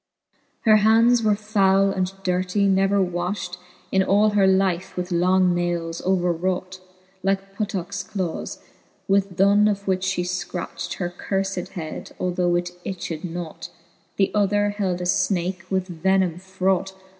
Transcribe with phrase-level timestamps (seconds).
[0.61, 3.57] Her hands were foule and durtie, never wafbt,
[3.91, 6.79] In all her life, with long nayles over raught,
[7.21, 8.57] Like puttockes clawcs;
[9.07, 13.69] with th'one of which {he fcracht Her curfed head, although it itched naught;,
[14.15, 16.95] The other held a fnake with venime fraught.